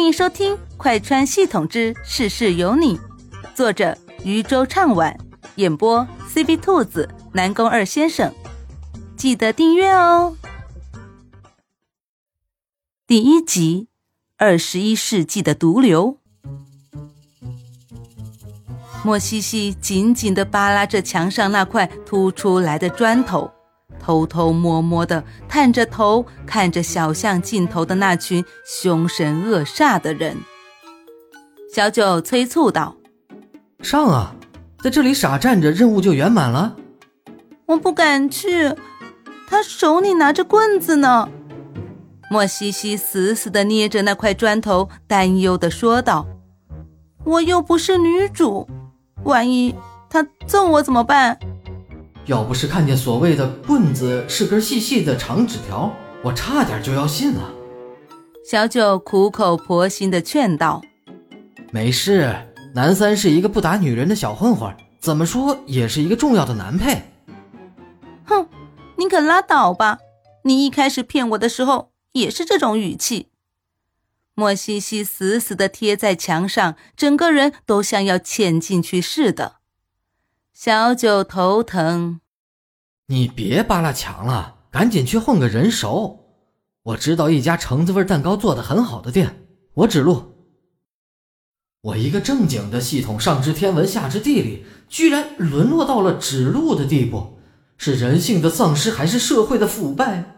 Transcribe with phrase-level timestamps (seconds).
[0.00, 2.96] 欢迎收听《快穿系统之事事有你》，
[3.54, 5.14] 作者渔舟唱晚，
[5.56, 8.34] 演播 CB 兔子、南宫二先生。
[9.14, 10.34] 记得订阅哦。
[13.06, 13.88] 第一集：
[14.38, 16.16] 二十一世纪的毒瘤。
[19.04, 23.52] 莫西西紧紧地扒拉着墙上那块凸出来的砖头。
[24.00, 30.36] 偷偷摸摸的探着头看着小巷尽头的那群凶神恶煞的人，
[31.72, 32.96] 小九催促道
[33.82, 34.34] ：“上啊，
[34.82, 36.74] 在这里傻站着，任务就圆满了。”
[37.66, 38.74] 我不敢去，
[39.46, 41.28] 他手里拿着棍子呢。
[42.30, 46.26] 莫西西死死的捏着那块砖头，担忧的说道
[47.24, 48.68] ：“我又不是女主，
[49.24, 49.74] 万一
[50.08, 51.38] 他揍我怎么办？”
[52.30, 57.52] 要不是看见所谓的棍子是根细细的长纸条，我差点就要信了。
[58.48, 60.80] 小九苦口婆心的劝道
[61.74, 62.32] ：“没事，
[62.72, 67.02] 南三是一个不打女人的小混混，怎么说也是一个重要的男配。”
[68.26, 68.46] 哼，
[68.96, 69.98] 你可拉倒吧！
[70.44, 73.26] 你一开始骗我的时候也是这种语气。
[74.36, 79.56] 莫西西死死的贴在墙上，整个人都像要嵌进去似的。
[80.52, 82.20] 小九头疼，
[83.06, 86.18] 你别扒拉墙了，赶紧去混个人熟。
[86.82, 90.34] 我知道一家橙子味蛋糕做的很好的店，我指路。
[91.82, 97.38] 我一个正经的系统，上知天文下知地理，居然沦落到了指路的地步，
[97.78, 100.36] 是人性的丧失还是社会的腐败？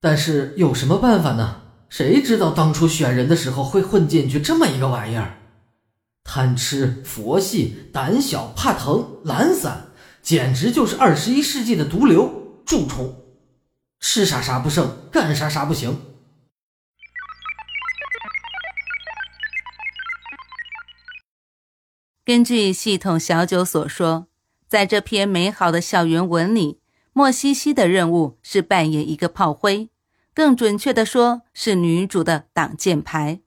[0.00, 1.62] 但是有什么办法呢？
[1.88, 5.37] 谁知道当初选人的时候会混进去这么一个玩意儿？
[6.30, 9.86] 贪吃、佛系、胆小、怕疼、懒散，
[10.20, 13.24] 简直就是二十一世纪的毒瘤蛀虫，
[13.98, 15.98] 吃啥啥不剩，干啥啥不行。
[22.26, 24.26] 根据系统小九所说，
[24.68, 26.78] 在这篇美好的校园文里，
[27.14, 29.88] 莫西西的任务是扮演一个炮灰，
[30.34, 33.40] 更准确的说是女主的挡箭牌，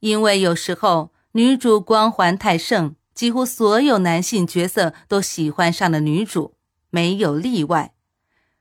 [0.00, 1.12] 因为有时候。
[1.32, 6.54] 女主光环太盛，几乎所有男性角色都喜欢上了女主，
[6.90, 7.94] 没有例外。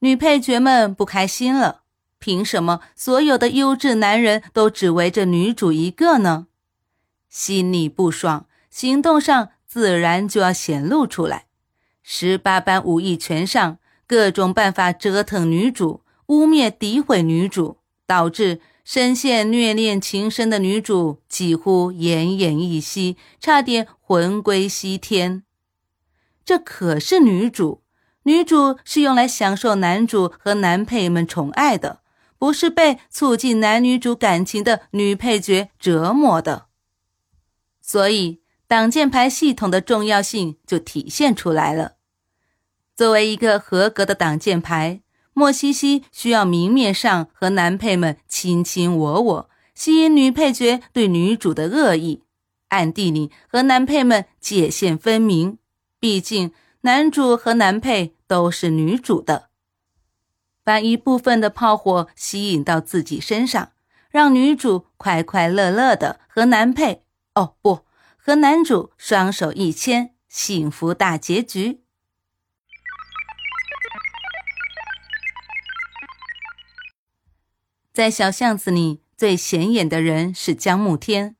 [0.00, 1.84] 女配角们不开心了，
[2.18, 6.48] 凭什么所有的优质男人都只围着女主一个呢？
[7.30, 11.46] 心里不爽，行动上自然就要显露出来。
[12.02, 18.60] 十八般武艺全上，各种办法折腾女主，污蔑诋毁女主，导致。
[18.92, 25.44] 深陷虐恋情深的女主几乎奄奄一息，差点魂归西天。
[26.44, 27.84] 这可是女主，
[28.24, 32.00] 女主是用来享受男主和男配们宠爱的，
[32.36, 36.66] 不是被促进男女主感情的女配角折磨的。
[37.80, 41.92] 所以，挡箭牌系统的重要性就体现出来了。
[42.96, 45.02] 作为一个合格的挡箭牌。
[45.40, 52.20] 莫西西需要明面上和男配们卿卿我我，吸引女配角对女主的恶意；
[52.68, 55.56] 暗地里和男配们界限分明。
[55.98, 56.52] 毕竟
[56.82, 59.48] 男主和男配都是女主的，
[60.62, 63.70] 把一部分的炮火吸引到自己身上，
[64.10, 67.02] 让女主快快乐乐的和男配
[67.34, 67.86] 哦不，
[68.18, 71.80] 和男主双手一牵，幸福大结局。
[77.92, 81.34] 在小巷子里最显眼的人是江慕天，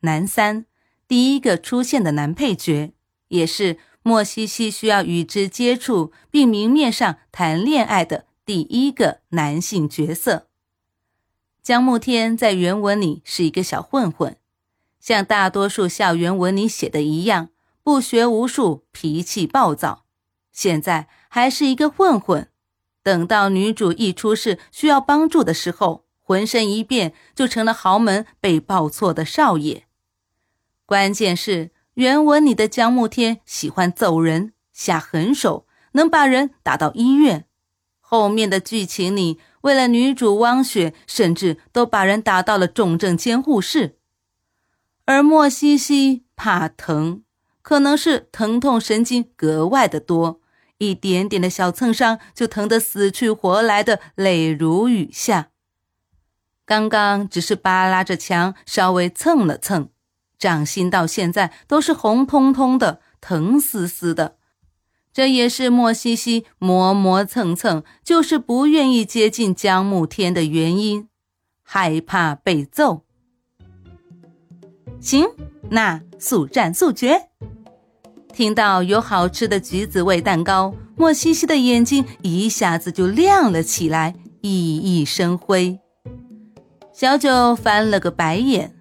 [0.00, 0.64] 男三，
[1.08, 2.94] 第一个出现的男配角，
[3.28, 10.46] 也是莫西西需要与之接触并明面上谈恋爱的第一个男性角色。
[11.60, 14.36] 江慕天在原文里是一个小混混，
[15.00, 17.50] 像大多数校园文里写的一样，
[17.82, 20.04] 不学无术，脾气暴躁，
[20.52, 22.48] 现在还是一个混混。
[23.02, 29.86] 等到女主一出事需要帮助的时候，浑身一变就成了豪门被抱错的少爷。
[30.86, 37.46] 关键是原文里的江慕天喜欢揍人、下狠手，能把人打到医院。
[38.00, 43.98] 后面的剧情里，为了女主汪雪，甚至都把人打到了重症监护室。
[45.04, 47.22] 而莫西西怕疼，
[47.62, 50.39] 可能是疼痛神经格外的多。
[50.80, 55.50] 一点点的小蹭伤就疼得死去活来的泪如雨下。
[56.64, 59.90] 刚刚只是扒拉着墙稍微蹭了蹭，
[60.38, 64.36] 掌心到现在都是红彤彤的，疼丝丝的。
[65.12, 71.08] 这也是莫西西磨磨蹭蹭，就是不愿意接近江慕天的原因。
[71.62, 73.04] 害怕被揍。
[74.98, 75.26] 行，
[75.70, 77.28] 那速战速决。
[78.32, 85.78] 听到有好吃的橘子味蛋糕，莫西西的眼睛一下子就亮了起来，熠熠生辉。
[86.92, 88.74] 小九翻了个白眼：“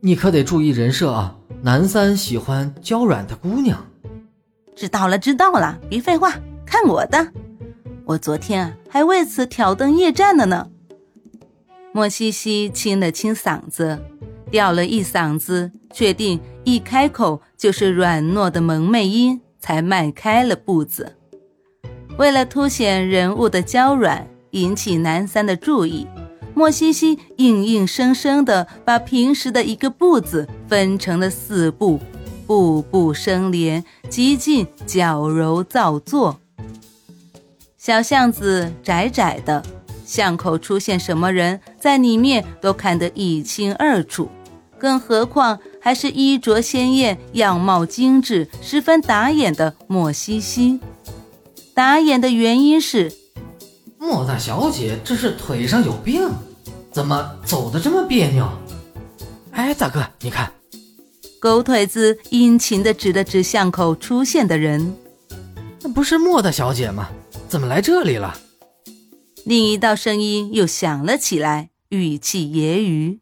[0.00, 1.36] 你可得注意人设啊！
[1.62, 3.84] 男三喜欢娇软的姑娘。”
[4.76, 6.32] 知道了，知道了，别废话，
[6.66, 7.32] 看我的！
[8.04, 10.68] 我昨天啊还为此挑灯夜战了呢。
[11.92, 13.98] 莫西西清了清嗓子，
[14.50, 21.16] 吊了一嗓子，确定一开口就是软糯的萌妹音，才迈开了步子。
[22.16, 26.06] 为了凸显人物的娇软，引起男三的注意，
[26.54, 32.00] 莫西西硬硬生生的把平时的一个步子分成了四步，
[32.46, 36.40] 步步生莲，极尽矫揉造作。
[37.76, 39.62] 小巷子窄窄的。
[40.06, 44.28] 巷口出现什么人，在里面都看得一清二楚，
[44.78, 50.80] 更何况还是衣着鲜艳、样貌精致、十分打眼的莫西西。
[51.74, 53.12] 打眼的原因是，
[53.98, 56.28] 莫大小姐这是腿上有病，
[56.90, 58.48] 怎么走的这么别扭？
[59.50, 60.52] 哎，大哥，你看，
[61.40, 64.94] 狗腿子殷勤地指了指巷口出现的人，
[65.82, 67.08] 那不是莫大小姐吗？
[67.48, 68.36] 怎么来这里了？
[69.44, 73.20] 另一道声音又响了起来，语气揶揄：“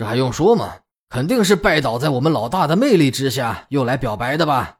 [0.00, 0.78] 这还用说吗？
[1.10, 4.78] 肯定是拜倒在我们老大的魅力之下，又来表白的吧？”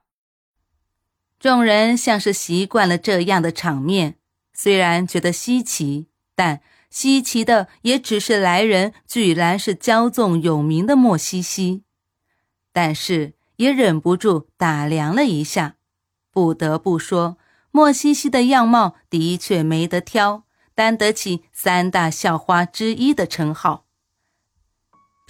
[1.38, 4.14] 众人像是习惯了这样的场面，
[4.54, 11.82] 虽然觉得稀奇，但稀奇的也只是来人居然是骄纵有名的莫西西，
[12.72, 15.74] 但是也忍不住打量了一下，
[16.32, 17.36] 不得不说。
[17.70, 20.44] 莫西西的样貌的确没得挑，
[20.74, 23.84] 担得起三大校花之一的称号。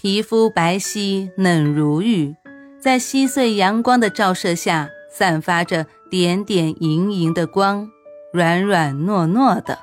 [0.02, 2.34] 皮肤白皙嫩如玉，
[2.80, 7.86] 在稀碎阳光的照射下，散发着点点莹莹的光，
[8.32, 9.78] 软软糯糯的。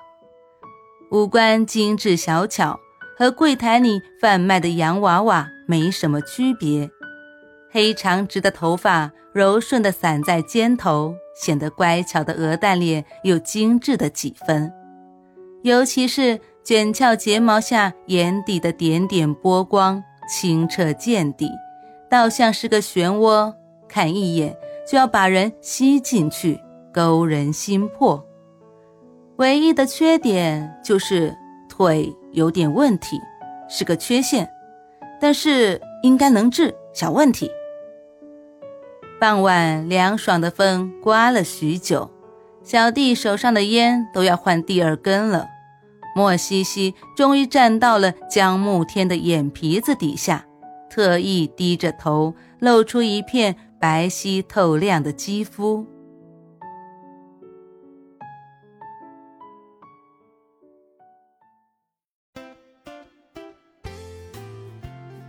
[1.12, 2.80] 五官精致小巧，
[3.16, 6.90] 和柜台里贩卖的洋娃娃没什么区别。
[7.70, 11.14] 黑长直的头发柔顺地散在肩头。
[11.40, 14.74] 显得乖巧的鹅蛋脸又精致的几分，
[15.62, 21.50] 尤其是卷翘睫毛下眼底的点点波光，清澈见底，
[22.10, 23.54] 倒像是个漩涡，
[23.88, 24.54] 看一眼
[24.86, 26.60] 就要把人吸进去，
[26.94, 28.22] 勾人心魄。
[29.38, 31.34] 唯一的缺点就是
[31.70, 33.18] 腿有点问题，
[33.70, 34.52] 是个缺陷，
[35.22, 37.50] 但是应该能治，小问题。
[39.22, 42.12] 傍晚，凉爽的风刮了许久，
[42.62, 45.48] 小弟手上的烟都要换第二根了。
[46.18, 50.44] 莫西西终于站到了江慕天的眼皮子底下，
[50.90, 55.86] 特意低着头，露出一片白皙透亮的肌肤。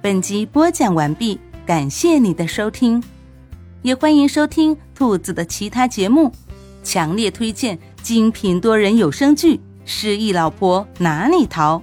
[0.01, 3.03] 本集播讲完毕，感谢你的收听。
[3.83, 6.33] 也欢迎收听兔子的其他节目，
[6.83, 9.57] 强烈推荐精品多人有声剧
[9.89, 11.79] 《失忆老婆哪里逃》，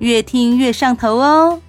[0.00, 1.62] 越听越上头哦。